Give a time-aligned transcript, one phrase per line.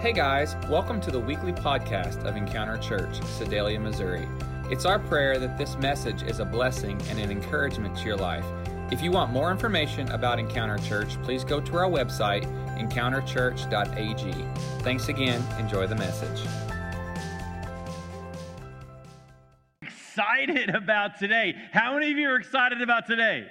[0.00, 4.26] Hey guys, welcome to the weekly podcast of Encounter Church, Sedalia, Missouri.
[4.70, 8.46] It's our prayer that this message is a blessing and an encouragement to your life.
[8.90, 12.46] If you want more information about Encounter Church, please go to our website,
[12.78, 14.82] encounterchurch.ag.
[14.82, 15.44] Thanks again.
[15.58, 16.48] Enjoy the message.
[19.82, 21.54] Excited about today.
[21.72, 23.48] How many of you are excited about today?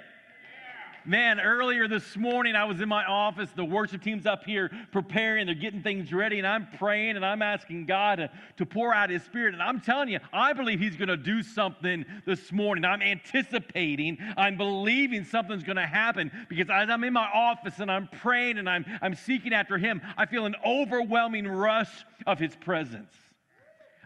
[1.06, 3.48] Man, earlier this morning, I was in my office.
[3.56, 5.46] The worship team's up here preparing.
[5.46, 9.08] They're getting things ready, and I'm praying and I'm asking God to, to pour out
[9.08, 9.54] His Spirit.
[9.54, 12.84] And I'm telling you, I believe He's going to do something this morning.
[12.84, 17.90] I'm anticipating, I'm believing something's going to happen because as I'm in my office and
[17.90, 22.54] I'm praying and I'm, I'm seeking after Him, I feel an overwhelming rush of His
[22.56, 23.14] presence.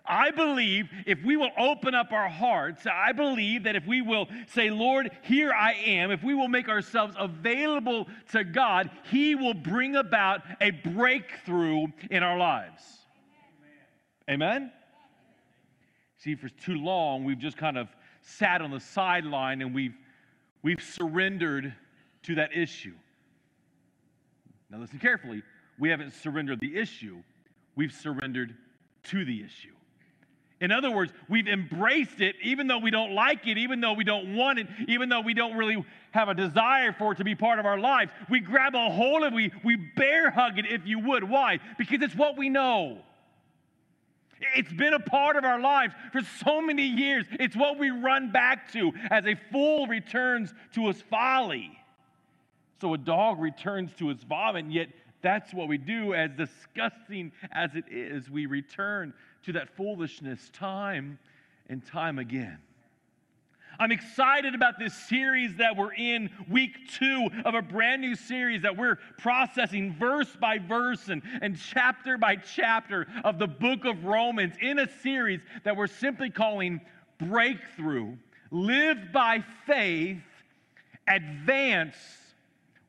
[0.07, 4.29] I believe if we will open up our hearts, I believe that if we will
[4.53, 9.55] say, Lord, here I am, if we will make ourselves available to God, He will
[9.55, 12.83] bring about a breakthrough in our lives.
[14.29, 14.53] Amen?
[14.57, 14.73] Amen?
[16.19, 17.89] See, for too long, we've just kind of
[18.21, 19.97] sat on the sideline and we've,
[20.63, 21.75] we've surrendered
[22.25, 22.95] to that issue.
[24.71, 25.43] Now, listen carefully.
[25.79, 27.23] We haven't surrendered the issue,
[27.75, 28.55] we've surrendered
[29.05, 29.75] to the issue.
[30.65, 34.03] In other words, we've embraced it even though we don't like it, even though we
[34.03, 37.35] don't want it, even though we don't really have a desire for it to be
[37.35, 38.11] part of our lives.
[38.31, 41.23] We grab a hold of it, we, we bear hug it, if you would.
[41.23, 41.61] Why?
[41.77, 42.97] Because it's what we know.
[44.57, 47.27] It's been a part of our lives for so many years.
[47.33, 51.79] It's what we run back to as a fool returns to his folly.
[52.81, 54.89] So a dog returns to his vomit, and yet
[55.21, 58.31] that's what we do, as disgusting as it is.
[58.31, 59.13] We return
[59.45, 61.19] to that foolishness time
[61.69, 62.59] and time again.
[63.79, 68.63] I'm excited about this series that we're in, week two of a brand new series
[68.63, 74.05] that we're processing verse by verse and, and chapter by chapter of the book of
[74.05, 76.81] Romans in a series that we're simply calling
[77.19, 78.17] Breakthrough.
[78.51, 80.23] Live by faith,
[81.09, 81.97] advance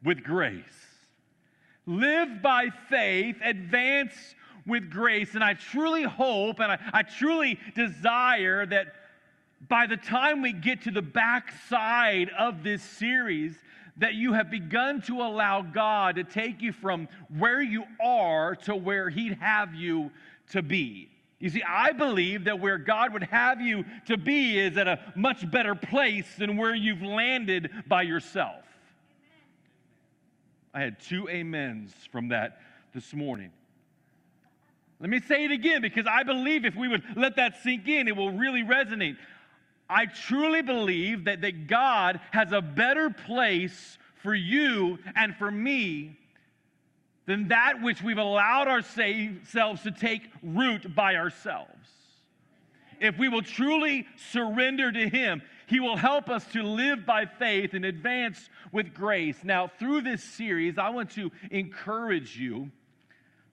[0.03, 0.63] with grace.
[1.87, 4.13] Live by faith, advance
[4.65, 5.35] with grace.
[5.35, 8.93] And I truly hope and I, I truly desire that
[9.67, 13.55] by the time we get to the backside of this series,
[13.97, 18.75] that you have begun to allow God to take you from where you are to
[18.75, 20.11] where He'd have you
[20.51, 21.09] to be.
[21.39, 24.99] You see, I believe that where God would have you to be is at a
[25.15, 28.63] much better place than where you've landed by yourself.
[30.73, 32.59] I had two amens from that
[32.93, 33.51] this morning.
[35.05, 38.07] Let me say it again because I believe if we would let that sink in,
[38.07, 39.17] it will really resonate.
[39.87, 46.17] I truly believe that, that God has a better place for you and for me
[47.27, 51.87] than that which we've allowed ourselves to take root by ourselves.
[52.99, 57.75] If we will truly surrender to Him, He will help us to live by faith
[57.75, 59.37] and advance with grace.
[59.43, 62.71] Now, through this series, I want to encourage you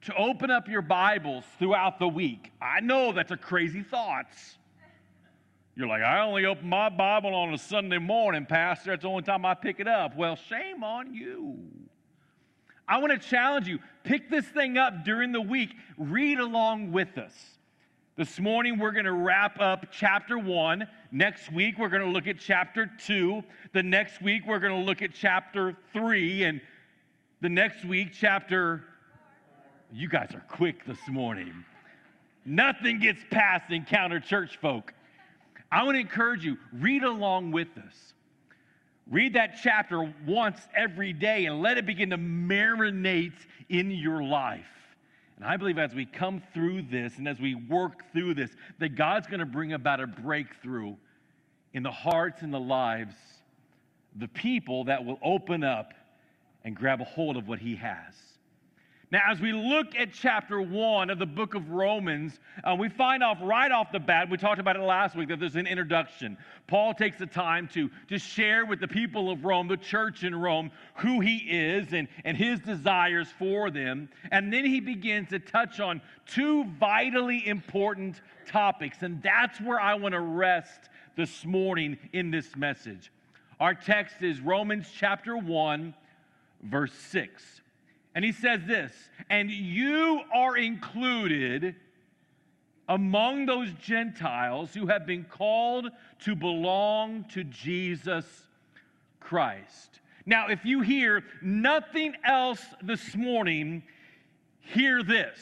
[0.02, 2.50] to open up your Bibles throughout the week.
[2.60, 4.26] I know that's a crazy thought.
[5.76, 8.91] You're like, I only open my Bible on a Sunday morning, Pastor.
[8.91, 10.16] That's the only time I pick it up.
[10.16, 11.58] Well, shame on you.
[12.86, 17.16] I want to challenge you pick this thing up during the week, read along with
[17.16, 17.32] us.
[18.16, 20.86] This morning, we're going to wrap up chapter one.
[21.10, 23.42] Next week, we're going to look at chapter two.
[23.72, 26.42] The next week, we're going to look at chapter three.
[26.42, 26.60] And
[27.41, 28.84] the next week, chapter
[29.92, 31.64] you guys are quick this morning.
[32.47, 34.94] Nothing gets past Encounter Church folk.
[35.70, 38.14] I want to encourage you, read along with us.
[39.10, 43.34] Read that chapter once every day and let it begin to marinate
[43.69, 44.64] in your life.
[45.36, 48.97] And I believe as we come through this and as we work through this, that
[48.97, 50.97] God's going to bring about a breakthrough
[51.74, 53.14] in the hearts and the lives,
[54.16, 55.92] the people that will open up
[56.64, 58.15] and grab a hold of what He has.
[59.12, 63.22] Now, as we look at chapter one of the book of Romans, uh, we find
[63.22, 66.38] off right off the bat, we talked about it last week, that there's an introduction.
[66.66, 70.34] Paul takes the time to, to share with the people of Rome, the church in
[70.34, 74.09] Rome, who he is and, and his desires for them.
[74.30, 79.03] And then he begins to touch on two vitally important topics.
[79.03, 83.12] And that's where I want to rest this morning in this message.
[83.60, 85.92] Our text is Romans chapter 1,
[86.62, 87.61] verse 6.
[88.14, 88.92] And he says this,
[89.30, 91.74] and you are included
[92.88, 95.88] among those Gentiles who have been called
[96.20, 98.26] to belong to Jesus
[99.18, 100.00] Christ.
[100.26, 103.82] Now, if you hear nothing else this morning,
[104.60, 105.38] hear this.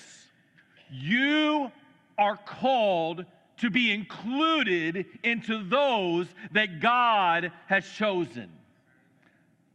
[0.90, 1.72] You
[2.16, 3.24] are called
[3.58, 8.48] to be included into those that God has chosen.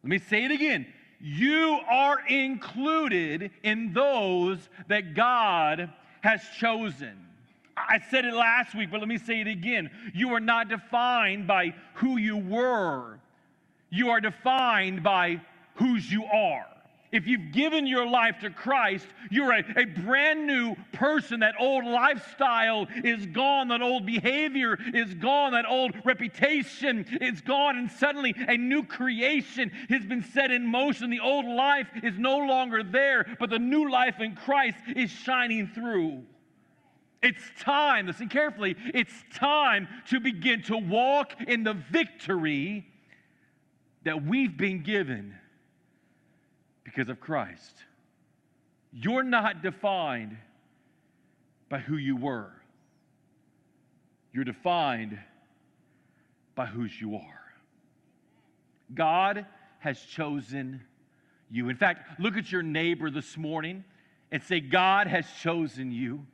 [0.04, 0.88] Let me say it again.
[1.20, 5.92] You are included in those that God
[6.22, 7.26] has chosen.
[7.78, 9.90] I said it last week, but let me say it again.
[10.14, 13.20] You are not defined by who you were,
[13.90, 15.42] you are defined by
[15.76, 16.68] whose you are.
[17.16, 21.40] If you've given your life to Christ, you're a, a brand new person.
[21.40, 23.70] That old lifestyle is gone.
[23.70, 25.54] That old behavior is gone.
[25.54, 27.78] That old reputation is gone.
[27.78, 31.10] And suddenly a new creation has been set in motion.
[31.10, 35.72] The old life is no longer there, but the new life in Christ is shining
[35.74, 36.22] through.
[37.24, 42.86] It's time, listen carefully, it's time to begin to walk in the victory
[44.04, 45.40] that we've been given
[46.96, 47.76] because of Christ.
[48.94, 50.38] You're not defined
[51.68, 52.52] by who you were,
[54.34, 55.20] you're defined
[56.56, 57.42] by whose you are.
[58.94, 59.46] God
[59.80, 60.82] has chosen
[61.50, 61.70] you.
[61.70, 63.84] In fact, look at your neighbor this morning
[64.32, 66.26] and say, God has chosen you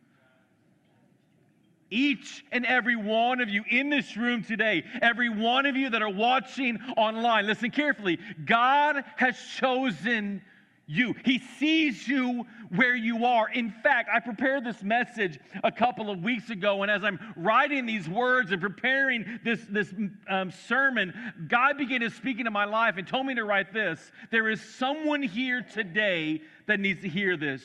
[1.91, 6.01] each and every one of you in this room today, every one of you that
[6.01, 8.17] are watching online, listen carefully.
[8.45, 10.41] God has chosen
[10.87, 11.15] you.
[11.23, 12.45] He sees you
[12.75, 13.49] where you are.
[13.49, 17.85] In fact, I prepared this message a couple of weeks ago, and as I'm writing
[17.85, 19.93] these words and preparing this, this
[20.27, 21.13] um, sermon,
[21.47, 24.11] God began to speak into my life and told me to write this.
[24.31, 27.61] There is someone here today that needs to hear this.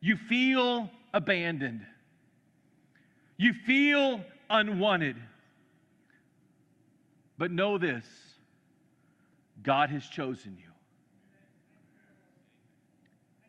[0.00, 1.84] You feel abandoned.
[3.36, 5.16] You feel unwanted.
[7.36, 8.04] But know this
[9.62, 10.73] God has chosen you.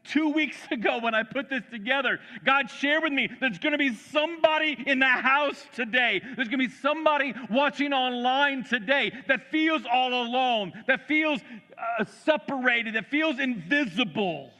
[0.07, 3.77] Two weeks ago, when I put this together, God shared with me there's going to
[3.77, 6.21] be somebody in the house today.
[6.35, 11.41] There's going to be somebody watching online today that feels all alone, that feels
[11.77, 14.51] uh, separated, that feels invisible.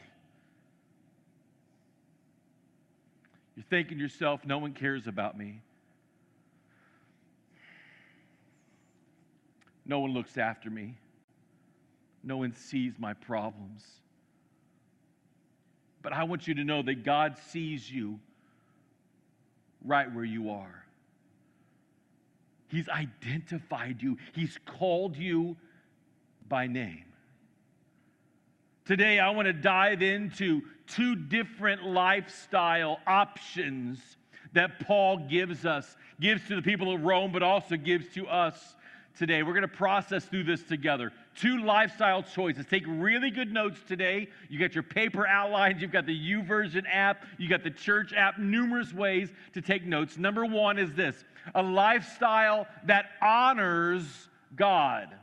[3.56, 5.62] You're thinking yourself, no one cares about me.
[9.86, 10.96] No one looks after me.
[12.22, 13.84] No one sees my problems.
[16.06, 18.20] But I want you to know that God sees you
[19.84, 20.84] right where you are.
[22.68, 25.56] He's identified you, He's called you
[26.48, 27.06] by name.
[28.84, 33.98] Today, I want to dive into two different lifestyle options
[34.52, 38.76] that Paul gives us, gives to the people of Rome, but also gives to us
[39.16, 39.42] today.
[39.42, 41.12] We're going to process through this together.
[41.36, 42.66] Two lifestyle choices.
[42.66, 44.28] Take really good notes today.
[44.48, 48.38] You got your paper outlines, you've got the YouVersion app, you got the church app,
[48.38, 50.16] numerous ways to take notes.
[50.16, 51.24] Number one is this
[51.54, 54.04] a lifestyle that honors
[54.54, 55.14] God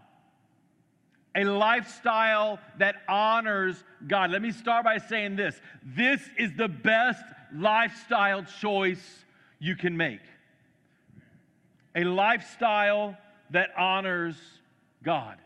[1.35, 4.31] a lifestyle that honors God.
[4.31, 7.23] Let me start by saying this this is the best
[7.53, 9.25] lifestyle choice
[9.59, 10.21] you can make.
[11.95, 13.17] A lifestyle
[13.53, 14.35] that honors
[15.03, 15.37] God.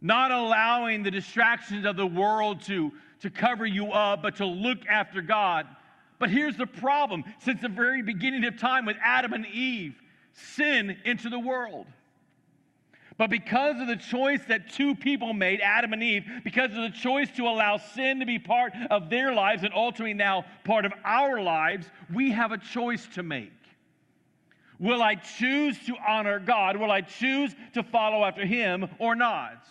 [0.00, 4.86] Not allowing the distractions of the world to, to cover you up, but to look
[4.86, 5.66] after God.
[6.18, 9.94] But here's the problem since the very beginning of time with Adam and Eve,
[10.32, 11.86] sin into the world.
[13.16, 16.90] But because of the choice that two people made, Adam and Eve, because of the
[16.90, 20.92] choice to allow sin to be part of their lives and ultimately now part of
[21.04, 23.52] our lives, we have a choice to make.
[24.78, 26.76] Will I choose to honor God?
[26.76, 29.64] Will I choose to follow after Him or not?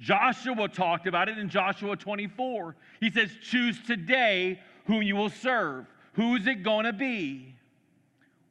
[0.00, 2.76] Joshua talked about it in Joshua 24.
[3.00, 5.86] He says, Choose today whom you will serve.
[6.14, 7.54] Who's it going to be?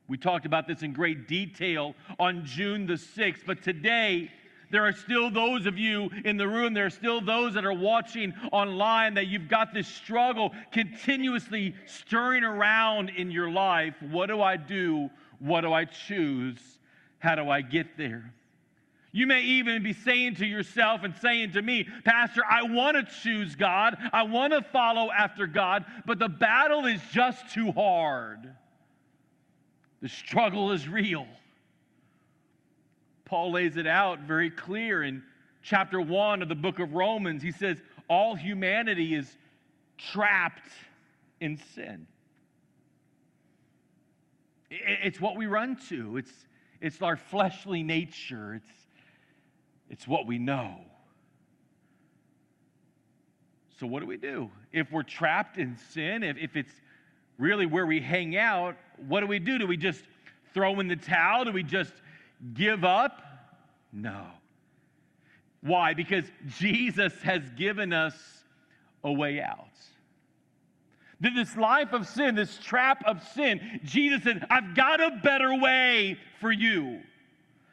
[0.08, 4.30] We talked about this in great detail on June the 6th, but today,
[4.70, 7.74] there are still those of you in the room, there are still those that are
[7.74, 13.94] watching online that you've got this struggle continuously stirring around in your life.
[14.02, 15.10] What do I do?
[15.44, 16.58] What do I choose?
[17.20, 18.34] How do I get there?
[19.12, 23.14] You may even be saying to yourself and saying to me, Pastor, I want to
[23.22, 23.98] choose God.
[24.14, 28.50] I want to follow after God, but the battle is just too hard.
[30.02, 31.28] The struggle is real.
[33.26, 35.24] Paul lays it out very clear in
[35.62, 37.44] chapter 1 of the book of Romans.
[37.44, 39.38] He says, All humanity is
[39.98, 40.72] trapped
[41.42, 42.08] in sin.
[44.74, 46.32] It's what we run to, it's,
[46.82, 48.72] it's our fleshly nature, it's,
[49.90, 50.78] it's what we know.
[53.80, 54.50] So, what do we do?
[54.72, 56.74] If we're trapped in sin, if, if it's
[57.38, 58.76] really where we hang out,
[59.08, 59.58] what do we do?
[59.58, 60.04] Do we just
[60.54, 61.46] throw in the towel?
[61.46, 61.94] Do we just
[62.54, 63.22] give up?
[63.92, 64.26] No.
[65.62, 65.94] Why?
[65.94, 68.16] Because Jesus has given us
[69.04, 69.68] a way out.
[71.24, 76.18] This life of sin, this trap of sin, Jesus said, I've got a better way
[76.42, 77.00] for you.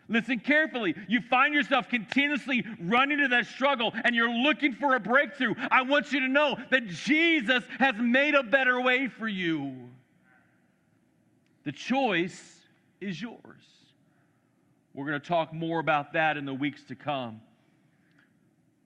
[0.09, 0.95] Listen carefully.
[1.09, 5.55] You find yourself continuously running to that struggle and you're looking for a breakthrough.
[5.71, 9.75] I want you to know that Jesus has made a better way for you.
[11.65, 12.61] The choice
[13.01, 13.41] is yours.
[14.95, 17.41] We're going to talk more about that in the weeks to come.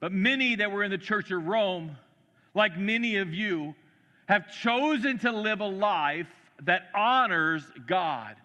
[0.00, 1.97] But many that were in the church of Rome,
[2.54, 3.75] like many of you,
[4.26, 6.28] have chosen to live a life
[6.62, 8.37] that honors God.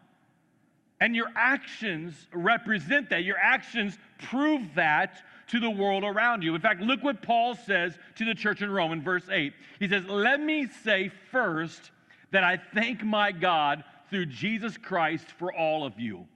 [1.01, 3.23] And your actions represent that.
[3.23, 3.97] Your actions
[4.29, 6.53] prove that to the world around you.
[6.53, 9.53] In fact, look what Paul says to the church in Rome in verse 8.
[9.79, 11.91] He says, Let me say first
[12.31, 16.27] that I thank my God through Jesus Christ for all of you,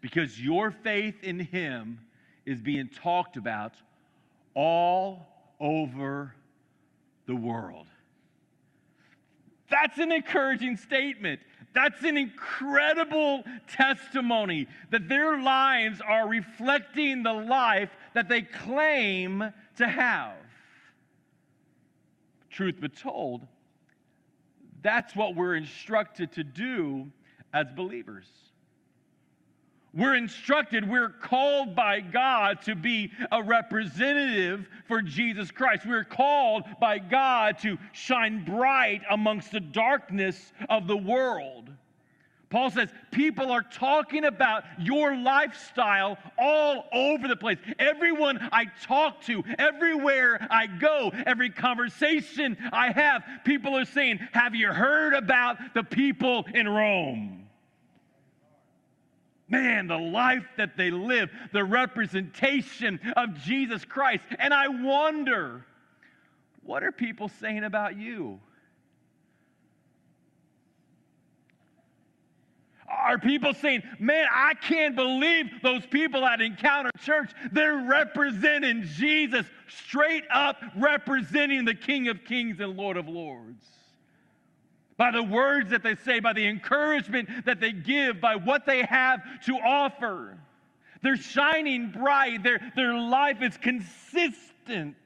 [0.00, 2.00] because your faith in him
[2.44, 3.74] is being talked about
[4.54, 5.26] all
[5.60, 6.34] over
[7.26, 7.86] the world.
[9.68, 11.40] That's an encouraging statement.
[11.74, 19.86] That's an incredible testimony that their lives are reflecting the life that they claim to
[19.86, 20.36] have.
[22.50, 23.46] Truth be told,
[24.82, 27.10] that's what we're instructed to do
[27.52, 28.26] as believers.
[29.96, 35.86] We're instructed, we're called by God to be a representative for Jesus Christ.
[35.86, 41.70] We're called by God to shine bright amongst the darkness of the world.
[42.50, 47.58] Paul says, people are talking about your lifestyle all over the place.
[47.78, 54.54] Everyone I talk to, everywhere I go, every conversation I have, people are saying, Have
[54.54, 57.45] you heard about the people in Rome?
[59.48, 64.24] Man, the life that they live, the representation of Jesus Christ.
[64.38, 65.64] And I wonder,
[66.62, 68.40] what are people saying about you?
[72.88, 79.46] Are people saying, man, I can't believe those people at Encounter Church, they're representing Jesus,
[79.68, 83.64] straight up representing the King of Kings and Lord of Lords?
[84.96, 88.82] By the words that they say, by the encouragement that they give, by what they
[88.82, 90.38] have to offer.
[91.02, 94.96] They're shining bright, their, their life is consistent.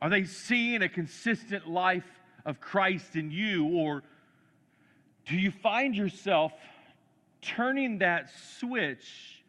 [0.00, 2.04] Are they seeing a consistent life
[2.44, 4.04] of Christ in you, or
[5.26, 6.52] do you find yourself
[7.42, 9.42] turning that switch,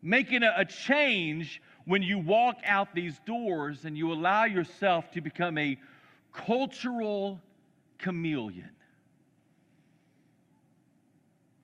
[0.00, 5.20] making a, a change when you walk out these doors and you allow yourself to
[5.20, 5.78] become a
[6.32, 7.40] cultural
[7.98, 8.70] chameleon.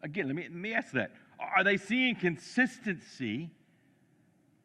[0.03, 1.13] Again, let me, let me ask that.
[1.39, 3.51] Are they seeing consistency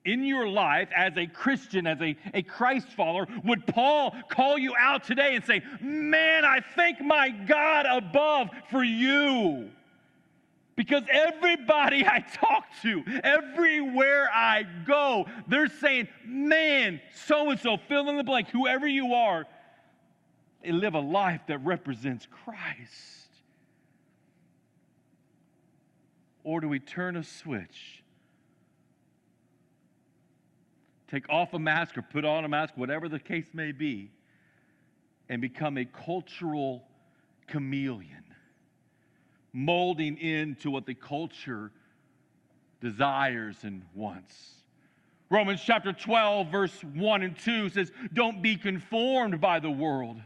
[0.06, 3.28] in your life as a Christian, as a, a Christ follower?
[3.44, 8.84] Would Paul call you out today and say, Man, I thank my God above for
[8.84, 9.72] you?
[10.78, 18.08] Because everybody I talk to, everywhere I go, they're saying, man, so and so, fill
[18.10, 19.48] in the blank, whoever you are,
[20.64, 23.26] they live a life that represents Christ.
[26.44, 28.04] Or do we turn a switch?
[31.10, 34.12] Take off a mask or put on a mask, whatever the case may be,
[35.28, 36.84] and become a cultural
[37.48, 38.27] chameleon
[39.54, 41.72] molding into what the culture
[42.82, 44.54] desires and wants.
[45.30, 50.18] Romans chapter 12, verse 1 and 2 says, Don't be conformed by the world.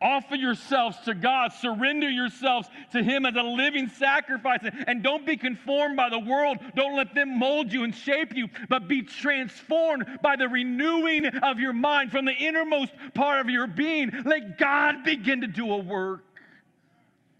[0.00, 5.36] Offer yourselves to God, surrender yourselves to Him as a living sacrifice, and don't be
[5.36, 6.58] conformed by the world.
[6.74, 11.60] Don't let them mold you and shape you, but be transformed by the renewing of
[11.60, 14.10] your mind from the innermost part of your being.
[14.24, 16.24] Let God begin to do a work.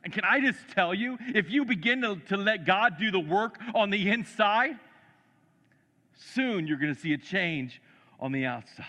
[0.04, 3.20] And can I just tell you, if you begin to, to let God do the
[3.20, 4.76] work on the inside,
[6.34, 7.80] soon you're going to see a change
[8.18, 8.86] on the outside.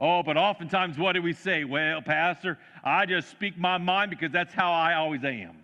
[0.00, 1.64] Oh, but oftentimes, what do we say?
[1.64, 5.56] Well, Pastor, I just speak my mind because that's how I always am.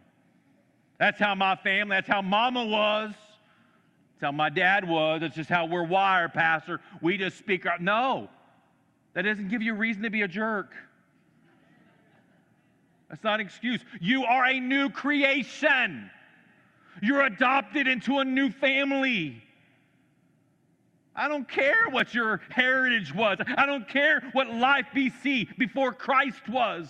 [0.98, 3.10] That's how my family, that's how mama was.
[3.10, 5.20] That's how my dad was.
[5.20, 6.80] That's just how we're wired, Pastor.
[7.02, 7.78] We just speak our.
[7.78, 8.30] No,
[9.14, 10.72] that doesn't give you a reason to be a jerk.
[13.12, 13.85] That's not an excuse.
[14.00, 16.11] You are a new creation.
[17.02, 19.42] You're adopted into a new family.
[21.14, 23.37] I don't care what your heritage was.
[23.59, 26.88] I don't care what life BC before Christ was.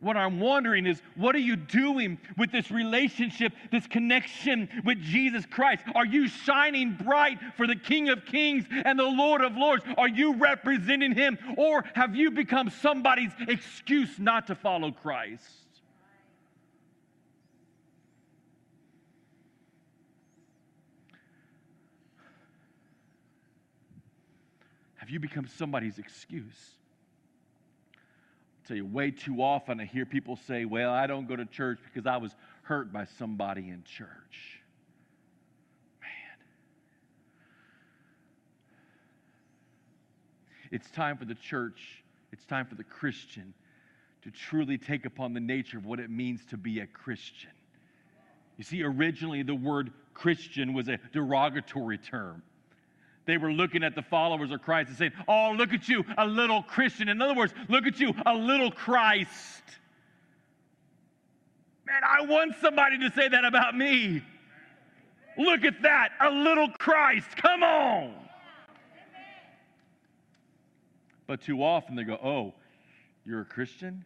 [0.00, 5.46] What I'm wondering is, what are you doing with this relationship, this connection with Jesus
[5.46, 5.84] Christ?
[5.94, 9.84] Are you shining bright for the King of Kings and the Lord of Lords?
[9.96, 11.38] Are you representing Him?
[11.56, 15.42] Or have you become somebody's excuse not to follow Christ?
[24.96, 26.74] Have you become somebody's excuse?
[28.66, 31.78] Tell you, way too often I hear people say, Well, I don't go to church
[31.84, 34.60] because I was hurt by somebody in church.
[36.00, 36.10] Man.
[40.70, 42.02] It's time for the church,
[42.32, 43.54] it's time for the Christian
[44.22, 47.50] to truly take upon the nature of what it means to be a Christian.
[48.56, 52.42] You see, originally the word Christian was a derogatory term.
[53.26, 56.26] They were looking at the followers of Christ and saying, Oh, look at you, a
[56.26, 57.08] little Christian.
[57.08, 59.62] In other words, look at you, a little Christ.
[61.86, 64.22] Man, I want somebody to say that about me.
[65.38, 67.28] Look at that, a little Christ.
[67.36, 68.14] Come on.
[71.26, 72.52] But too often they go, Oh,
[73.24, 74.04] you're a Christian?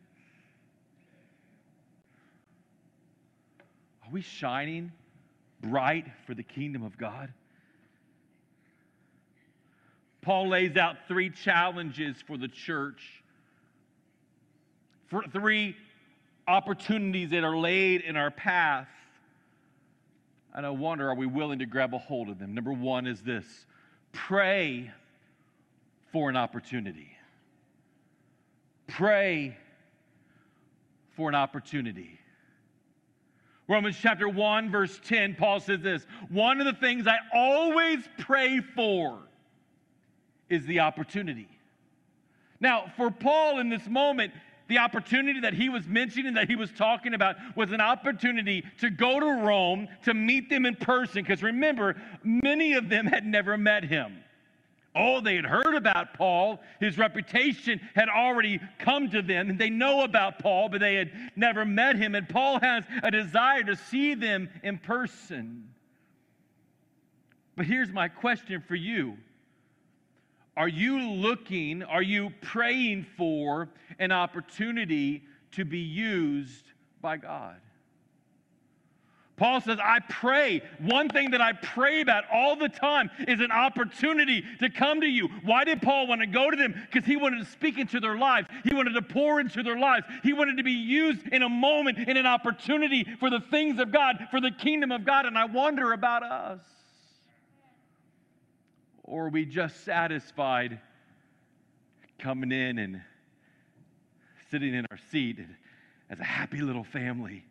[4.04, 4.92] Are we shining
[5.60, 7.32] bright for the kingdom of God?
[10.28, 13.22] Paul lays out three challenges for the church,
[15.06, 15.74] for three
[16.46, 18.88] opportunities that are laid in our path.
[20.52, 22.52] And I wonder, are we willing to grab a hold of them?
[22.52, 23.46] Number one is this
[24.12, 24.92] pray
[26.12, 27.10] for an opportunity.
[28.86, 29.56] Pray
[31.16, 32.20] for an opportunity.
[33.66, 38.60] Romans chapter 1, verse 10, Paul says this One of the things I always pray
[38.76, 39.22] for
[40.48, 41.48] is the opportunity.
[42.60, 44.32] Now, for Paul in this moment,
[44.68, 48.90] the opportunity that he was mentioning, that he was talking about, was an opportunity to
[48.90, 51.22] go to Rome to meet them in person.
[51.22, 54.18] Because remember, many of them had never met him.
[54.94, 56.60] Oh, they had heard about Paul.
[56.80, 61.12] His reputation had already come to them, and they know about Paul, but they had
[61.36, 62.14] never met him.
[62.14, 65.68] And Paul has a desire to see them in person.
[67.56, 69.16] But here's my question for you
[70.58, 73.68] are you looking, are you praying for
[74.00, 76.64] an opportunity to be used
[77.00, 77.54] by God?
[79.36, 80.62] Paul says, I pray.
[80.80, 85.06] One thing that I pray about all the time is an opportunity to come to
[85.06, 85.28] you.
[85.44, 86.74] Why did Paul want to go to them?
[86.90, 88.48] Because he wanted to speak into their lives.
[88.64, 90.06] He wanted to pour into their lives.
[90.24, 93.92] He wanted to be used in a moment, in an opportunity for the things of
[93.92, 95.24] God, for the kingdom of God.
[95.24, 96.77] And I wonder about us.
[99.08, 100.78] Or are we just satisfied
[102.18, 103.00] coming in and
[104.50, 105.38] sitting in our seat
[106.10, 107.42] as a happy little family,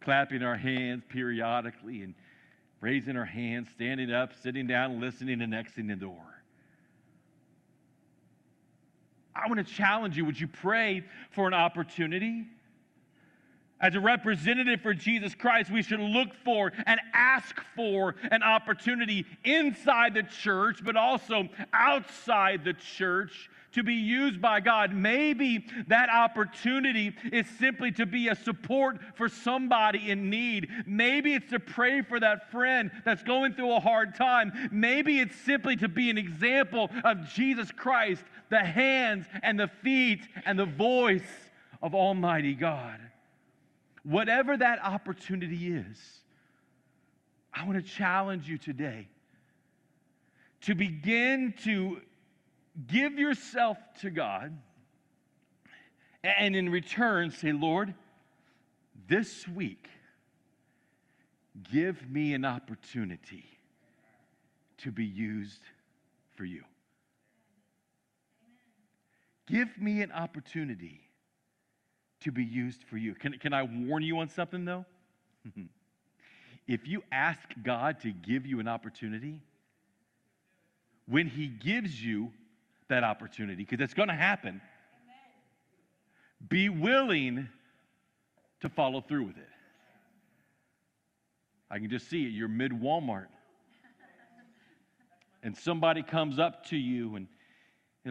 [0.00, 2.14] clapping our hands periodically and
[2.80, 6.22] raising our hands, standing up, sitting down, listening, and exiting the door?
[9.34, 10.24] I want to challenge you.
[10.24, 12.46] Would you pray for an opportunity?
[13.78, 19.26] As a representative for Jesus Christ, we should look for and ask for an opportunity
[19.44, 24.94] inside the church, but also outside the church to be used by God.
[24.94, 30.68] Maybe that opportunity is simply to be a support for somebody in need.
[30.86, 34.70] Maybe it's to pray for that friend that's going through a hard time.
[34.72, 40.26] Maybe it's simply to be an example of Jesus Christ, the hands and the feet
[40.46, 41.50] and the voice
[41.82, 43.05] of Almighty God
[44.06, 45.98] whatever that opportunity is,
[47.52, 49.08] I want to challenge you today
[50.62, 52.00] to begin to
[52.86, 54.56] give yourself to God
[56.22, 57.94] and in return say, Lord,
[59.08, 59.88] this week,
[61.72, 63.44] give me an opportunity
[64.78, 65.62] to be used
[66.36, 66.62] for you.
[69.46, 71.05] Give me an opportunity
[72.20, 73.14] to be used for you.
[73.14, 74.84] Can, can I warn you on something, though?
[76.66, 79.40] if you ask God to give you an opportunity,
[81.08, 82.32] when He gives you
[82.88, 86.48] that opportunity, because it's going to happen, Amen.
[86.48, 87.48] be willing
[88.60, 89.48] to follow through with it.
[91.70, 92.30] I can just see it.
[92.30, 93.26] You're mid Walmart.
[95.42, 97.28] and somebody comes up to you and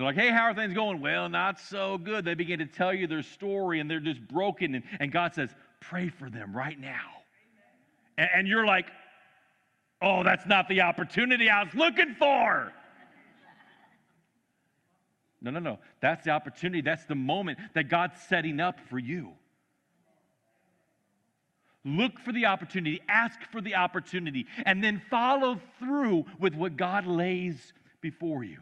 [0.01, 1.01] they're like, hey, how are things going?
[1.01, 2.25] Well, not so good.
[2.25, 4.75] They begin to tell you their story and they're just broken.
[4.75, 7.10] And, and God says, pray for them right now.
[8.17, 8.88] And, and you're like,
[10.01, 12.71] Oh, that's not the opportunity I was looking for.
[15.41, 15.79] No, no, no.
[16.01, 16.81] That's the opportunity.
[16.81, 19.31] That's the moment that God's setting up for you.
[21.84, 27.05] Look for the opportunity, ask for the opportunity, and then follow through with what God
[27.05, 28.58] lays before you.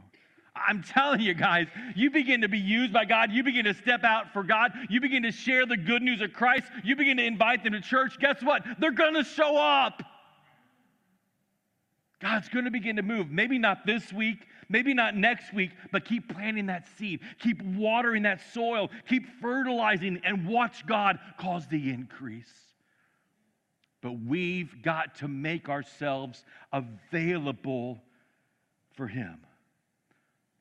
[0.55, 3.31] I'm telling you guys, you begin to be used by God.
[3.31, 4.71] You begin to step out for God.
[4.89, 6.65] You begin to share the good news of Christ.
[6.83, 8.19] You begin to invite them to church.
[8.19, 8.63] Guess what?
[8.79, 10.03] They're going to show up.
[12.21, 13.29] God's going to begin to move.
[13.31, 17.19] Maybe not this week, maybe not next week, but keep planting that seed.
[17.39, 18.89] Keep watering that soil.
[19.09, 22.53] Keep fertilizing and watch God cause the increase.
[24.01, 28.01] But we've got to make ourselves available
[28.95, 29.39] for Him.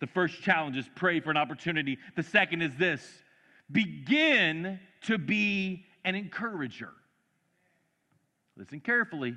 [0.02, 1.96] The first challenge is pray for an opportunity.
[2.16, 3.08] The second is this
[3.70, 6.90] begin to be an encourager.
[8.56, 9.36] Listen carefully.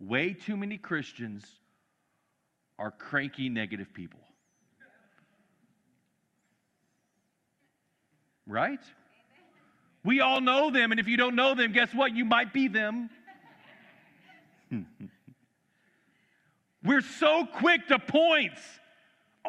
[0.00, 1.44] Way too many Christians
[2.80, 4.18] are cranky, negative people.
[8.44, 8.82] Right?
[10.04, 12.12] We all know them, and if you don't know them, guess what?
[12.16, 13.08] You might be them.
[16.82, 18.58] We're so quick to point.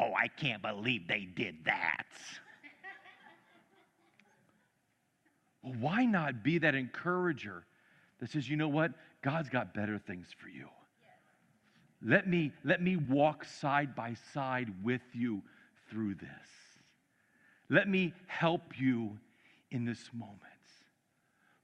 [0.00, 2.06] Oh, I can't believe they did that.
[5.62, 7.64] why not be that encourager
[8.20, 8.92] that says, you know what?
[9.22, 10.68] God's got better things for you.
[12.04, 15.42] Let me, let me walk side by side with you
[15.88, 16.28] through this.
[17.68, 19.18] Let me help you
[19.70, 20.38] in this moment.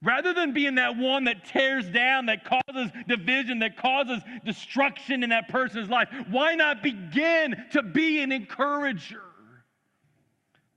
[0.02, 5.30] Rather than being that one that tears down, that causes division, that causes destruction in
[5.30, 9.22] that person's life, why not begin to be an encourager?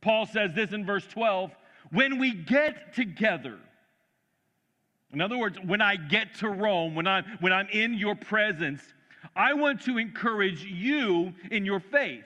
[0.02, 1.52] Paul says this in verse 12
[1.92, 3.60] when we get together,
[5.14, 8.82] in other words, when I get to Rome, when I'm, when I'm in your presence,
[9.36, 12.24] I want to encourage you in your faith.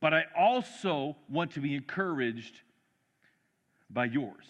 [0.00, 2.60] But I also want to be encouraged
[3.90, 4.46] by yours.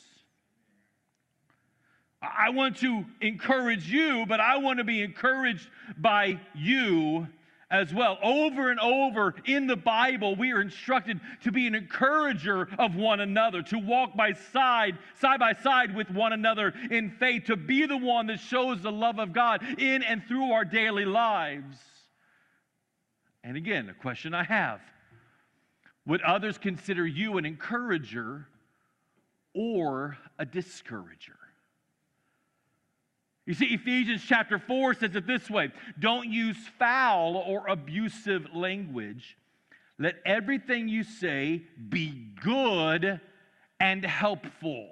[2.22, 7.28] I want to encourage you, but I want to be encouraged by you
[7.70, 8.18] as well.
[8.22, 13.20] Over and over in the Bible, we are instructed to be an encourager of one
[13.20, 17.86] another, to walk by side, side by side with one another in faith, to be
[17.86, 21.78] the one that shows the love of God in and through our daily lives.
[23.42, 24.80] And again, a question I have
[26.06, 28.46] Would others consider you an encourager
[29.54, 31.38] or a discourager.
[33.46, 39.36] You see, Ephesians chapter 4 says it this way don't use foul or abusive language.
[39.98, 42.10] Let everything you say be
[42.42, 43.20] good
[43.80, 44.88] and helpful.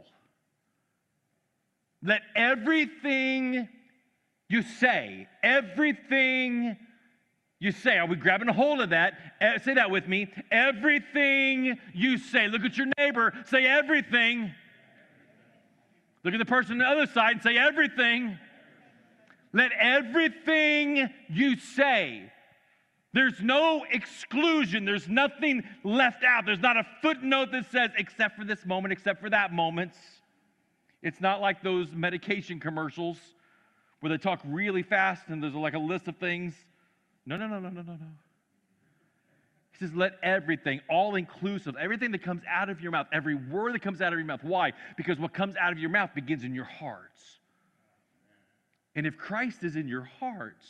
[2.03, 3.69] Let everything
[4.49, 6.77] you say, everything
[7.59, 9.15] you say, are we grabbing a hold of that?
[9.41, 10.31] Uh, say that with me.
[10.51, 12.47] Everything you say.
[12.49, 13.33] Look at your neighbor.
[13.47, 14.53] Say everything.
[16.25, 18.39] Look at the person on the other side and say everything.
[19.53, 22.31] Let everything you say.
[23.13, 24.85] There's no exclusion.
[24.85, 26.47] There's nothing left out.
[26.47, 29.93] There's not a footnote that says, except for this moment, except for that moment.
[31.03, 33.19] It's not like those medication commercials
[34.01, 36.55] where they talk really fast and there's like a list of things
[37.27, 38.07] no, no, no, no, no, no, no.
[39.79, 43.75] He says, let everything, all inclusive, everything that comes out of your mouth, every word
[43.75, 44.45] that comes out of your mouth.
[44.45, 44.73] Why?
[44.97, 47.41] Because what comes out of your mouth begins in your hearts.
[48.95, 50.65] And if Christ is in your hearts,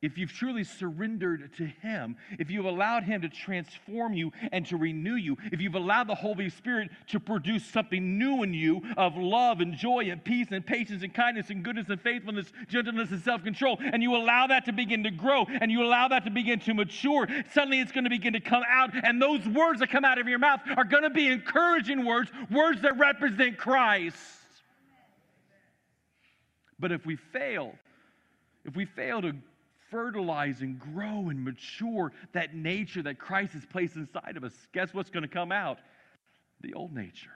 [0.00, 4.76] if you've truly surrendered to Him, if you've allowed Him to transform you and to
[4.76, 9.16] renew you, if you've allowed the Holy Spirit to produce something new in you of
[9.16, 13.20] love and joy and peace and patience and kindness and goodness and faithfulness, gentleness and
[13.22, 16.30] self control, and you allow that to begin to grow and you allow that to
[16.30, 18.90] begin to mature, suddenly it's going to begin to come out.
[19.04, 22.30] And those words that come out of your mouth are going to be encouraging words,
[22.52, 24.16] words that represent Christ.
[26.78, 27.74] But if we fail,
[28.64, 29.34] if we fail to
[29.90, 34.92] fertilize and grow and mature that nature that Christ has placed inside of us, guess
[34.92, 35.78] what's going to come out?
[36.60, 37.30] The old nature.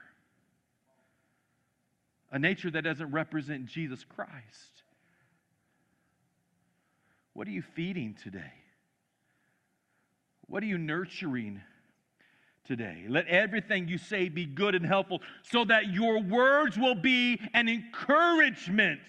[2.31, 4.83] A nature that doesn't represent Jesus Christ.
[7.33, 8.53] What are you feeding today?
[10.47, 11.61] What are you nurturing
[12.65, 13.05] today?
[13.07, 17.67] Let everything you say be good and helpful so that your words will be an
[17.67, 18.99] encouragement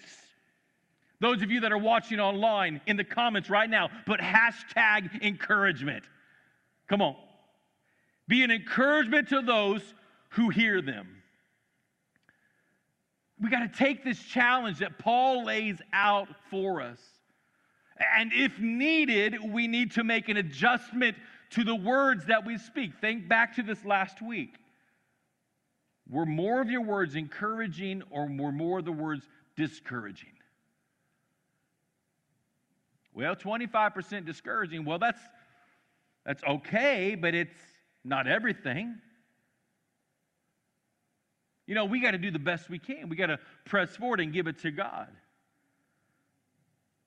[1.19, 6.03] those of you that are watching online in the comments right now, put hashtag encouragement.
[6.87, 7.15] Come on.
[8.27, 9.81] Be an encouragement to those
[10.29, 11.07] who hear them.
[13.39, 16.99] we got to take this challenge that Paul lays out for us.
[18.17, 21.15] And if needed, we need to make an adjustment
[21.51, 22.91] to the words that we speak.
[22.99, 24.55] Think back to this last week.
[26.09, 29.23] Were more of your words encouraging or were more of the words
[29.55, 30.34] discouraging?
[33.15, 34.83] Well, 25% discouraging.
[34.83, 35.21] Well, that's
[36.25, 37.55] that's okay, but it's
[38.03, 38.95] not everything.
[41.67, 43.09] You know, we got to do the best we can.
[43.09, 45.07] We got to press forward and give it to God.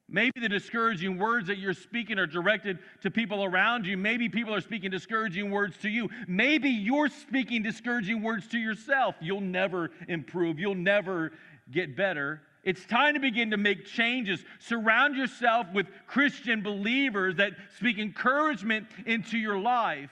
[0.09, 3.99] Maybe the discouraging words that you're speaking are directed to people around you.
[3.99, 6.09] Maybe people are speaking discouraging words to you.
[6.27, 9.16] Maybe you're speaking discouraging words to yourself.
[9.21, 11.33] You'll never improve, you'll never
[11.71, 12.40] get better.
[12.68, 14.44] It's time to begin to make changes.
[14.59, 20.11] Surround yourself with Christian believers that speak encouragement into your life.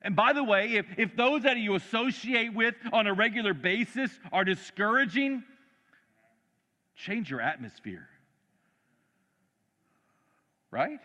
[0.00, 4.10] And by the way, if, if those that you associate with on a regular basis
[4.32, 5.42] are discouraging,
[6.96, 8.08] change your atmosphere
[10.70, 11.00] right?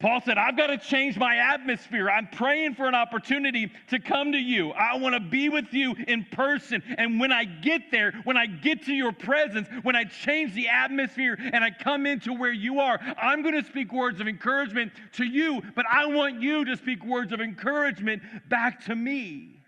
[0.00, 2.08] Paul said, I've got to change my atmosphere.
[2.08, 4.70] I'm praying for an opportunity to come to you.
[4.70, 6.84] I want to be with you in person.
[6.96, 10.68] And when I get there, when I get to your presence, when I change the
[10.68, 14.92] atmosphere and I come into where you are, I'm going to speak words of encouragement
[15.14, 19.60] to you, but I want you to speak words of encouragement back to me.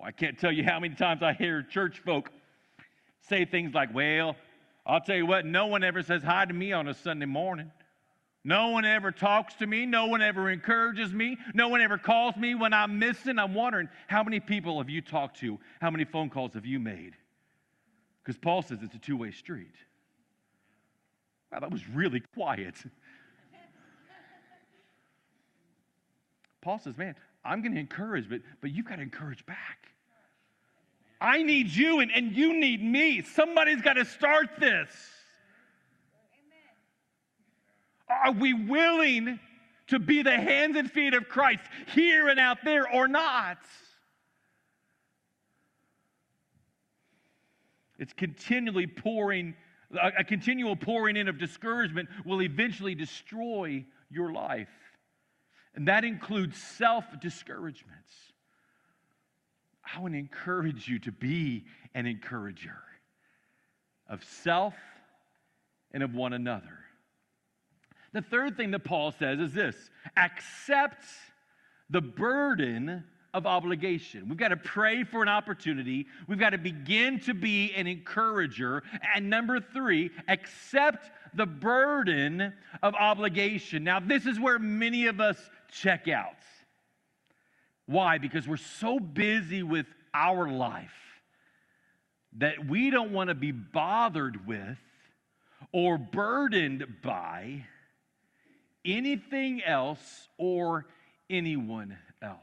[0.00, 2.32] Oh, I can't tell you how many times I hear church folk
[3.28, 4.34] say things like, well,
[4.84, 7.70] I'll tell you what, no one ever says hi to me on a Sunday morning.
[8.46, 9.86] No one ever talks to me.
[9.86, 11.36] No one ever encourages me.
[11.52, 13.40] No one ever calls me when I'm missing.
[13.40, 15.58] I'm wondering how many people have you talked to?
[15.80, 17.14] How many phone calls have you made?
[18.22, 19.74] Because Paul says it's a two way street.
[21.50, 22.76] Wow, that was really quiet.
[26.60, 29.88] Paul says, Man, I'm going to encourage, but, but you've got to encourage back.
[31.20, 33.22] I need you and, and you need me.
[33.22, 34.88] Somebody's got to start this.
[38.08, 39.38] Are we willing
[39.88, 41.62] to be the hands and feet of Christ
[41.94, 43.58] here and out there or not?
[47.98, 49.54] It's continually pouring,
[50.00, 54.68] a continual pouring in of discouragement will eventually destroy your life.
[55.74, 58.12] And that includes self discouragements.
[59.94, 61.64] I want to encourage you to be
[61.94, 62.82] an encourager
[64.08, 64.74] of self
[65.92, 66.85] and of one another.
[68.16, 69.76] The third thing that Paul says is this
[70.16, 71.04] accept
[71.90, 74.26] the burden of obligation.
[74.30, 76.06] We've got to pray for an opportunity.
[76.26, 78.82] We've got to begin to be an encourager.
[79.14, 83.84] And number three, accept the burden of obligation.
[83.84, 85.36] Now, this is where many of us
[85.70, 86.38] check out.
[87.84, 88.16] Why?
[88.16, 91.20] Because we're so busy with our life
[92.38, 94.78] that we don't want to be bothered with
[95.70, 97.66] or burdened by
[98.86, 100.86] anything else or
[101.28, 102.40] anyone else.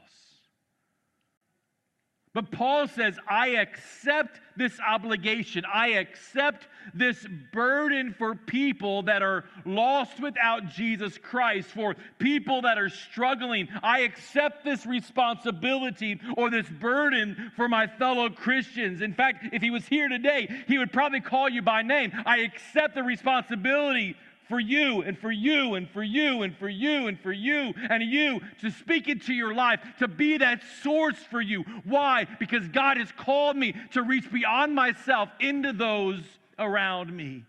[2.34, 5.64] But Paul says, I accept this obligation.
[5.72, 12.76] I accept this burden for people that are lost without Jesus Christ, for people that
[12.76, 13.68] are struggling.
[13.84, 19.00] I accept this responsibility or this burden for my fellow Christians.
[19.00, 22.10] In fact, if he was here today, he would probably call you by name.
[22.26, 24.16] I accept the responsibility
[24.48, 28.02] for you and for you and for you and for you and for you and
[28.02, 31.64] you to speak into your life, to be that source for you.
[31.84, 32.26] Why?
[32.38, 36.20] Because God has called me to reach beyond myself into those
[36.58, 37.44] around me.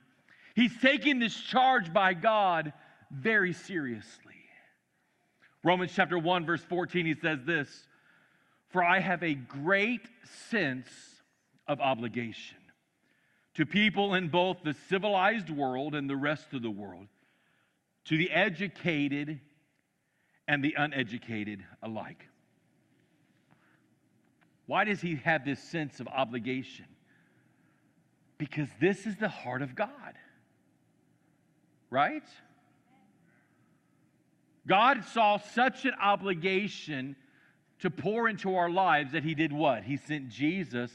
[0.56, 2.72] He's taking this charge by God
[3.12, 4.34] very seriously.
[5.64, 7.70] Romans chapter 1, verse 14, he says this
[8.70, 10.08] For I have a great
[10.50, 10.88] sense
[11.68, 12.58] of obligation
[13.56, 17.08] to people in both the civilized world and the rest of the world,
[18.06, 19.40] to the educated
[20.48, 22.28] and the uneducated alike.
[24.68, 26.86] Why does he have this sense of obligation?
[28.38, 30.14] Because this is the heart of God,
[31.90, 32.24] right?
[34.68, 37.16] God saw such an obligation
[37.80, 39.84] to pour into our lives that he did what?
[39.84, 40.92] He sent Jesus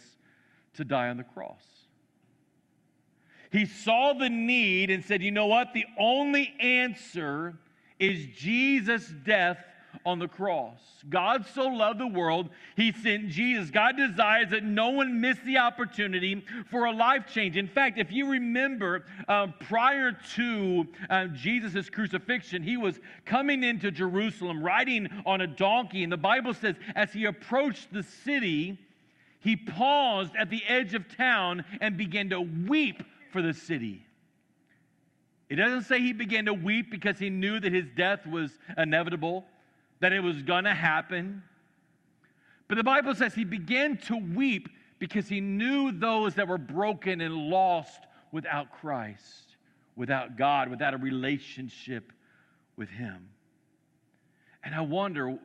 [0.75, 1.63] to die on the cross.
[3.51, 5.75] He saw the need and said, you know what?
[5.75, 7.59] The only answer
[7.99, 9.59] is Jesus' death
[10.07, 10.79] on the cross.
[11.09, 13.71] God so loved the world, he sent Jesus.
[13.71, 17.57] God desires that no one miss the opportunity for a life change.
[17.57, 23.91] In fact, if you remember, uh, prior to uh, Jesus' crucifixion, he was coming into
[23.91, 26.03] Jerusalem riding on a donkey.
[26.03, 28.79] And the Bible says, as he approached the city,
[29.41, 34.05] he paused at the edge of town and began to weep for the city.
[35.49, 39.45] It doesn't say he began to weep because he knew that his death was inevitable,
[40.01, 41.43] that it was going to happen.
[42.69, 44.69] But the Bible says he began to weep
[45.01, 49.57] because he knew those that were broken and lost without Christ,
[49.97, 52.13] without God, without a relationship
[52.77, 53.31] with him.
[54.63, 55.37] And I wonder,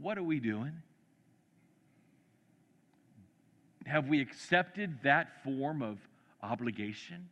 [0.00, 0.72] what are we doing?
[3.86, 5.98] Have we accepted that form of
[6.44, 7.28] obligation?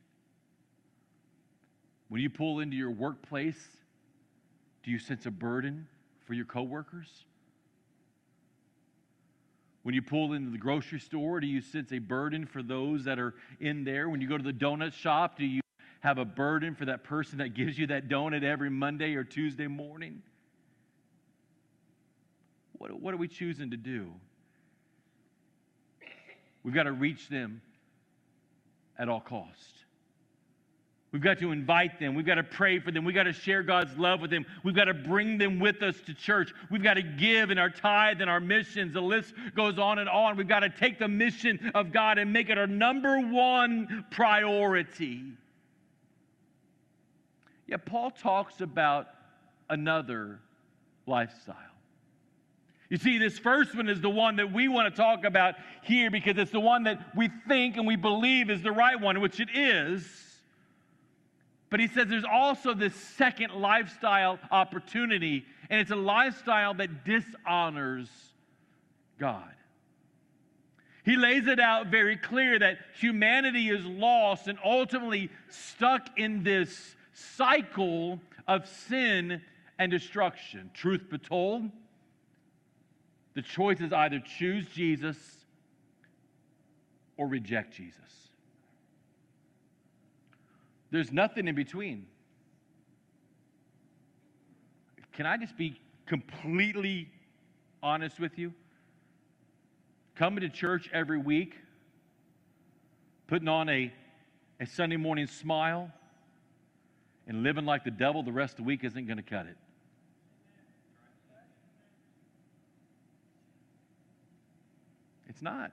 [2.08, 3.60] When you pull into your workplace,
[4.82, 5.86] do you sense a burden
[6.26, 7.08] for your coworkers?
[9.82, 13.18] When you pull into the grocery store, do you sense a burden for those that
[13.18, 14.08] are in there?
[14.08, 15.60] When you go to the donut shop, do you
[16.00, 19.66] have a burden for that person that gives you that donut every Monday or Tuesday
[19.66, 20.22] morning?
[22.78, 24.12] What, what are we choosing to do?
[26.62, 27.60] We've got to reach them
[28.98, 29.82] at all cost.
[31.12, 32.14] We've got to invite them.
[32.14, 33.04] We've got to pray for them.
[33.04, 34.46] We've got to share God's love with them.
[34.64, 36.54] We've got to bring them with us to church.
[36.70, 38.94] We've got to give in our tithe and our missions.
[38.94, 40.38] The list goes on and on.
[40.38, 45.22] We've got to take the mission of God and make it our number one priority.
[47.66, 49.08] Yet Paul talks about
[49.68, 50.40] another
[51.06, 51.56] lifestyle.
[52.92, 56.10] You see, this first one is the one that we want to talk about here
[56.10, 59.40] because it's the one that we think and we believe is the right one, which
[59.40, 60.06] it is.
[61.70, 68.10] But he says there's also this second lifestyle opportunity, and it's a lifestyle that dishonors
[69.18, 69.54] God.
[71.02, 76.94] He lays it out very clear that humanity is lost and ultimately stuck in this
[77.14, 79.40] cycle of sin
[79.78, 80.70] and destruction.
[80.74, 81.70] Truth be told,
[83.34, 85.16] the choice is either choose Jesus
[87.16, 87.98] or reject Jesus.
[90.90, 92.06] There's nothing in between.
[95.12, 97.08] Can I just be completely
[97.82, 98.52] honest with you?
[100.14, 101.54] Coming to church every week,
[103.26, 103.92] putting on a,
[104.60, 105.90] a Sunday morning smile,
[107.26, 109.56] and living like the devil the rest of the week isn't going to cut it.
[115.42, 115.72] It's not.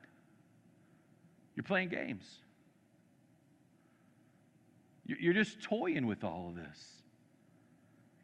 [1.56, 2.26] You're playing games.
[5.06, 6.78] You're just toying with all of this.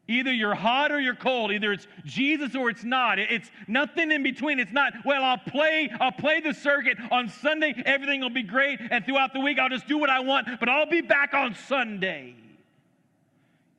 [0.08, 1.52] Either you're hot or you're cold.
[1.52, 3.20] Either it's Jesus or it's not.
[3.20, 4.58] It's nothing in between.
[4.58, 8.80] It's not, well, I'll play, I'll play the circuit on Sunday, everything will be great,
[8.80, 11.54] and throughout the week I'll just do what I want, but I'll be back on
[11.54, 12.34] Sunday.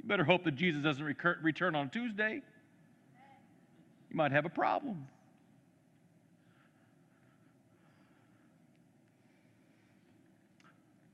[0.02, 2.42] You better hope that Jesus doesn't recur- return on Tuesday.
[4.10, 5.08] You might have a problem.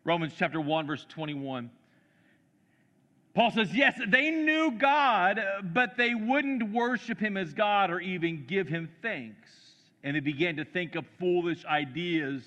[0.04, 1.70] Romans chapter 1, verse 21.
[3.34, 8.46] Paul says, Yes, they knew God, but they wouldn't worship him as God or even
[8.46, 9.50] give him thanks.
[10.04, 12.44] And they began to think of foolish ideas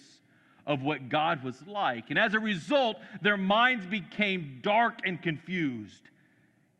[0.67, 2.11] of what God was like.
[2.11, 6.03] And as a result, their minds became dark and confused.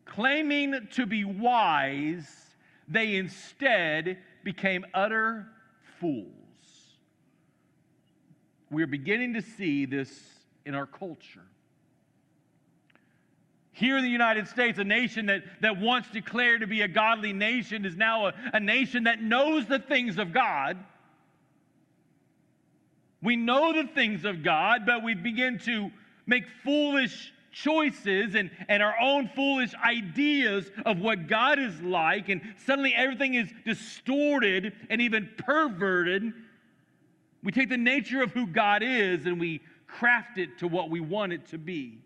[0.05, 2.29] Claiming to be wise,
[2.87, 5.47] they instead became utter
[5.99, 6.27] fools.
[8.69, 10.36] We're beginning to see this
[10.67, 11.45] in our culture.
[13.71, 17.31] Here in the United States, a nation that, that once declared to be a godly
[17.31, 20.77] nation is now a, a nation that knows the things of God.
[23.21, 25.89] We know the things of God, but we begin to
[26.25, 32.41] make foolish choices and, and our own foolish ideas of what God is like, and
[32.65, 36.33] suddenly everything is distorted and even perverted.
[37.43, 40.99] We take the nature of who God is and we craft it to what we
[40.99, 41.99] want it to be.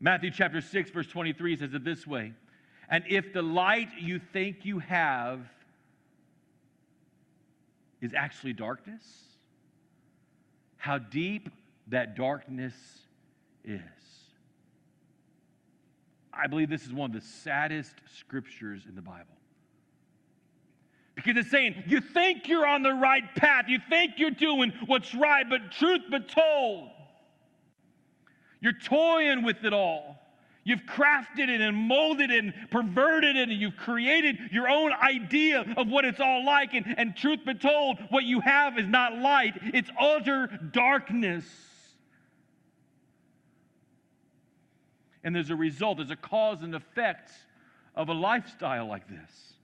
[0.00, 2.32] Matthew chapter 6, verse 23 says it this way
[2.88, 5.40] And if the light you think you have
[8.00, 9.02] is actually darkness,
[10.76, 11.50] how deep
[11.88, 12.74] that darkness
[13.64, 13.80] is.
[16.32, 19.36] I believe this is one of the saddest scriptures in the Bible.
[21.26, 25.12] Because it's saying, you think you're on the right path, you think you're doing what's
[25.12, 26.88] right, but truth be told,
[28.60, 30.22] you're toying with it all.
[30.62, 35.64] You've crafted it and molded it and perverted it, and you've created your own idea
[35.76, 36.74] of what it's all like.
[36.74, 41.44] And, and truth be told, what you have is not light, it's utter darkness.
[45.24, 47.32] And there's a result, there's a cause and effect
[47.96, 49.55] of a lifestyle like this.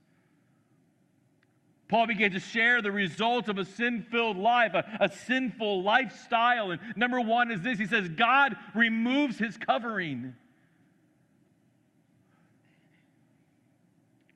[1.89, 6.71] Paul began to share the results of a sin filled life, a, a, sinful lifestyle.
[6.71, 10.33] And number one is this he says, God removes his covering.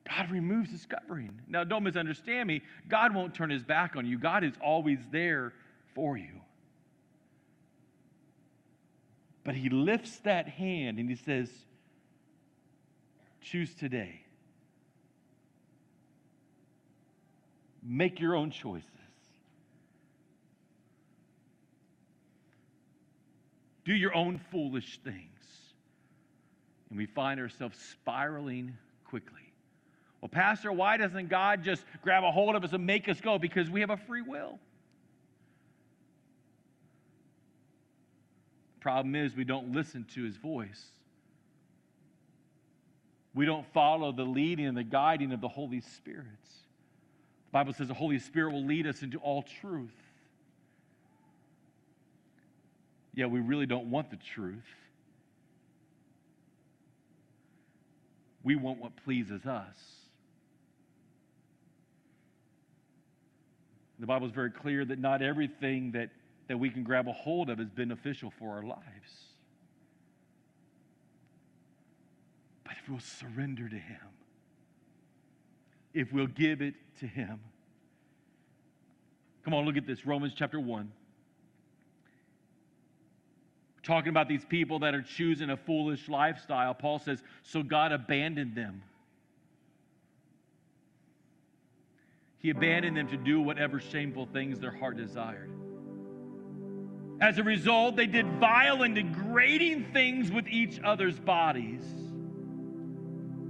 [0.08, 1.40] God removes his covering.
[1.48, 2.62] Now, don't misunderstand me.
[2.88, 5.52] God won't turn his back on you, God is always there
[5.94, 6.40] for you.
[9.44, 11.50] But he lifts that hand and he says,
[13.40, 14.20] Choose today.
[17.90, 18.84] Make your own choices.
[23.86, 25.24] Do your own foolish things.
[26.90, 28.76] And we find ourselves spiraling
[29.06, 29.54] quickly.
[30.20, 33.38] Well, Pastor, why doesn't God just grab a hold of us and make us go?
[33.38, 34.58] Because we have a free will.
[38.80, 40.84] Problem is, we don't listen to his voice.
[43.34, 46.26] We don't follow the leading and the guiding of the Holy Spirit.
[47.48, 49.90] The Bible says the Holy Spirit will lead us into all truth.
[53.14, 54.68] Yet we really don't want the truth.
[58.44, 59.76] We want what pleases us.
[63.98, 66.10] The Bible is very clear that not everything that,
[66.48, 69.24] that we can grab a hold of is beneficial for our lives.
[72.62, 74.17] But if we'll surrender to Him,
[75.98, 77.40] if we'll give it to Him.
[79.44, 80.92] Come on, look at this Romans chapter 1.
[83.82, 86.74] talking about these people that are choosing a foolish lifestyle.
[86.74, 88.82] Paul says, So God abandoned them.
[92.38, 95.50] He abandoned them to do whatever shameful things their heart desired.
[97.20, 101.82] As a result, they did vile and degrading things with each other's bodies.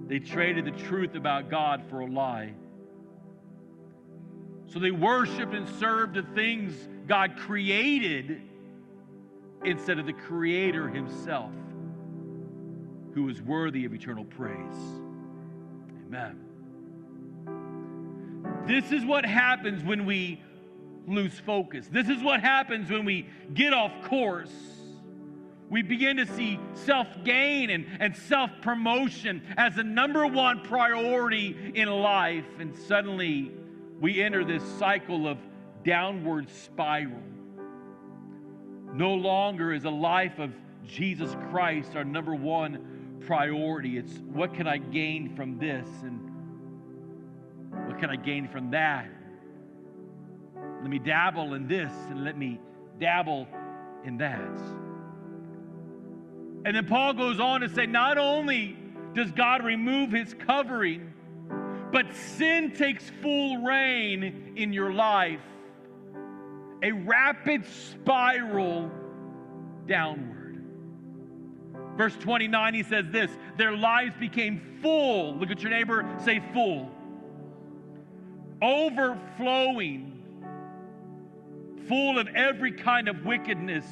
[0.08, 2.54] They traded the truth about God for a lie.
[4.72, 6.74] So they worshiped and served the things
[7.06, 8.42] God created
[9.64, 11.52] instead of the Creator Himself,
[13.14, 14.76] who is worthy of eternal praise.
[16.06, 16.38] Amen.
[18.66, 20.42] This is what happens when we
[21.06, 21.88] lose focus.
[21.90, 24.52] This is what happens when we get off course.
[25.70, 31.72] We begin to see self gain and, and self promotion as the number one priority
[31.74, 32.46] in life.
[32.58, 33.52] And suddenly
[34.00, 35.38] we enter this cycle of
[35.84, 37.22] downward spiral.
[38.94, 40.52] No longer is a life of
[40.86, 43.98] Jesus Christ our number one priority.
[43.98, 46.28] It's what can I gain from this and
[47.86, 49.08] what can I gain from that?
[50.80, 52.58] Let me dabble in this and let me
[52.98, 53.46] dabble
[54.04, 54.87] in that.
[56.68, 58.76] And then Paul goes on to say, not only
[59.14, 61.14] does God remove his covering,
[61.90, 65.40] but sin takes full reign in your life.
[66.82, 68.90] A rapid spiral
[69.86, 70.62] downward.
[71.96, 75.36] Verse 29, he says this Their lives became full.
[75.36, 76.90] Look at your neighbor, say full
[78.60, 80.20] overflowing,
[81.88, 83.86] full of every kind of wickedness,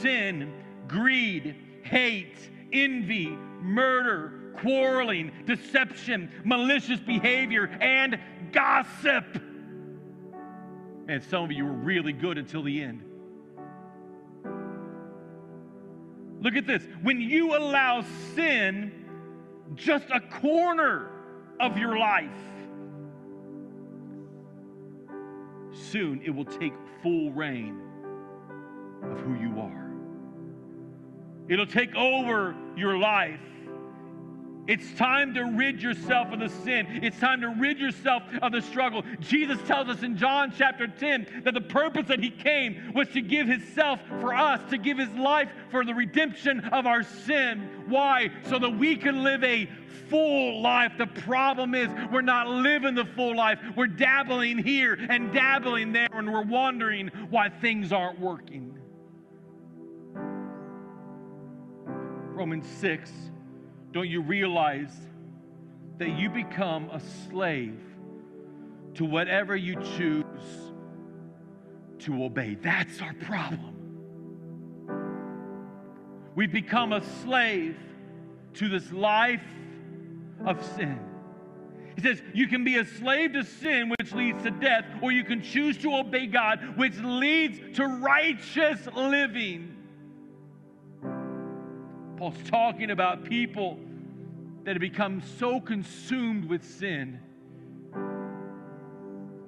[0.00, 0.54] sin,
[0.88, 3.28] greed, hate, envy,
[3.60, 8.18] murder, quarreling, deception, malicious behavior, and
[8.52, 9.24] gossip.
[11.06, 13.02] And some of you were really good until the end.
[16.40, 16.82] Look at this.
[17.02, 18.04] When you allow
[18.34, 18.92] sin
[19.74, 21.10] just a corner
[21.60, 22.30] of your life,
[25.72, 26.72] soon it will take
[27.02, 27.80] full reign
[29.02, 29.83] of who you are.
[31.48, 33.40] It'll take over your life.
[34.66, 36.86] It's time to rid yourself of the sin.
[37.02, 39.02] It's time to rid yourself of the struggle.
[39.20, 43.20] Jesus tells us in John chapter 10 that the purpose that he came was to
[43.20, 47.68] give himself for us, to give his life for the redemption of our sin.
[47.88, 48.30] Why?
[48.48, 49.68] So that we can live a
[50.08, 50.92] full life.
[50.96, 53.58] The problem is we're not living the full life.
[53.76, 58.78] We're dabbling here and dabbling there, and we're wondering why things aren't working.
[62.34, 63.10] Romans 6
[63.94, 64.92] don't you realize
[65.98, 67.80] that you become a slave
[68.94, 70.72] to whatever you choose
[72.00, 72.56] to obey?
[72.60, 73.70] That's our problem.
[76.34, 77.76] We become a slave
[78.54, 79.44] to this life
[80.44, 80.98] of sin.
[81.94, 85.22] He says, You can be a slave to sin, which leads to death, or you
[85.22, 89.83] can choose to obey God, which leads to righteous living.
[92.24, 93.78] Paul's talking about people
[94.62, 97.20] that have become so consumed with sin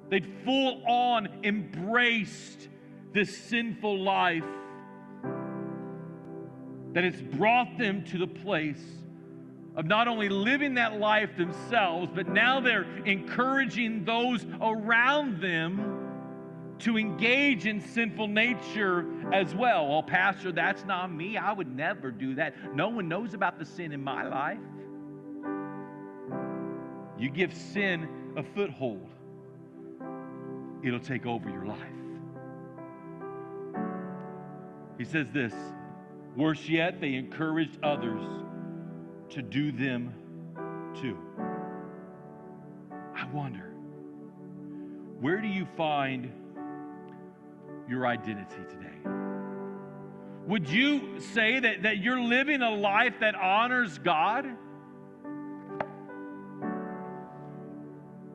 [0.09, 2.69] They'd full on embraced
[3.13, 4.45] this sinful life
[6.93, 8.83] that it's brought them to the place
[9.75, 15.96] of not only living that life themselves, but now they're encouraging those around them
[16.79, 19.87] to engage in sinful nature as well.
[19.87, 21.37] Well, Pastor, that's not me.
[21.37, 22.75] I would never do that.
[22.75, 24.59] No one knows about the sin in my life.
[27.17, 29.09] You give sin a foothold,
[30.83, 31.79] it'll take over your life.
[34.99, 35.53] He says this
[36.35, 38.21] worse yet, they encouraged others
[39.29, 40.13] to do them
[41.01, 41.17] too.
[43.15, 43.73] I wonder,
[45.19, 46.31] where do you find
[47.87, 48.97] your identity today?
[50.47, 54.45] Would you say that, that you're living a life that honors God?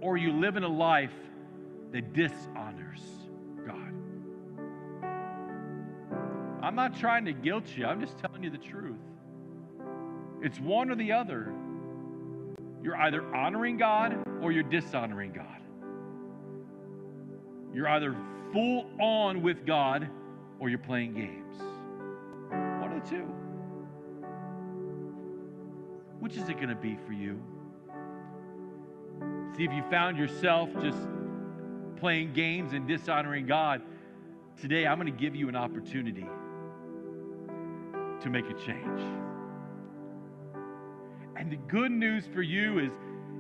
[0.01, 1.15] Or you live in a life
[1.93, 3.01] that dishonors
[3.67, 3.95] God?
[6.63, 8.97] I'm not trying to guilt you, I'm just telling you the truth.
[10.43, 11.53] It's one or the other.
[12.83, 15.47] You're either honoring God or you're dishonoring God.
[17.73, 18.17] You're either
[18.53, 20.09] full on with God
[20.59, 21.57] or you're playing games.
[22.81, 23.25] One of the two.
[26.21, 27.41] Which is it going to be for you?
[29.57, 30.99] See, if you found yourself just
[31.97, 33.83] playing games and dishonoring God,
[34.61, 36.27] today I'm going to give you an opportunity
[38.21, 39.01] to make a change.
[41.37, 42.93] And the good news for you is,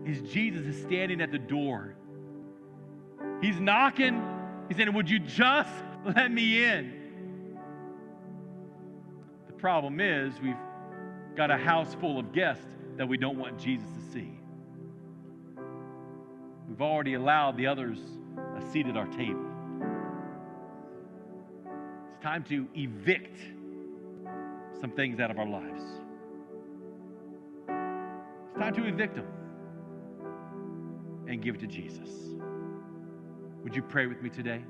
[0.04, 1.94] is Jesus is standing at the door.
[3.40, 4.31] He's knocking.
[4.72, 5.68] He said, Would you just
[6.16, 6.94] let me in?
[9.46, 10.56] The problem is, we've
[11.36, 12.64] got a house full of guests
[12.96, 14.30] that we don't want Jesus to see.
[16.66, 17.98] We've already allowed the others
[18.56, 19.44] a seat at our table.
[22.14, 23.40] It's time to evict
[24.80, 25.84] some things out of our lives.
[28.48, 29.28] It's time to evict them
[31.28, 32.08] and give it to Jesus.
[33.62, 34.62] Would you pray with me today?